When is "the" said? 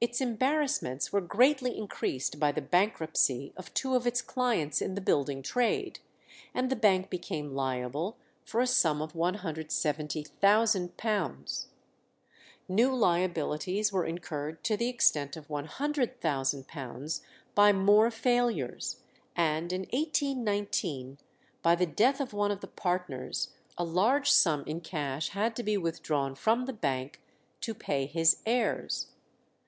2.50-2.62, 4.94-5.00, 6.70-6.74, 14.76-14.88, 21.76-21.86, 22.62-22.66, 26.64-26.72